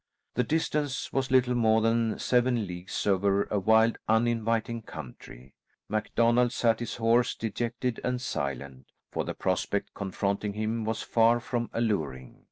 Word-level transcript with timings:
The 0.33 0.43
distance 0.43 1.13
was 1.13 1.29
little 1.29 1.53
more 1.53 1.79
than 1.81 2.17
seven 2.17 2.65
leagues 2.65 3.05
over 3.05 3.43
a 3.51 3.59
wild 3.59 3.99
uninviting 4.09 4.81
country. 4.81 5.53
MacDonald 5.87 6.51
sat 6.53 6.79
his 6.79 6.95
horse 6.95 7.35
dejected 7.35 8.01
and 8.03 8.19
silent, 8.19 8.87
for 9.11 9.23
the 9.25 9.35
prospect 9.35 9.93
confronting 9.93 10.53
him 10.53 10.85
was 10.85 11.03
far 11.03 11.39
from 11.39 11.69
alluring. 11.71 12.39